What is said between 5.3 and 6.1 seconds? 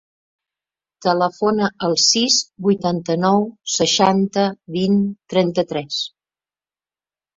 trenta-tres.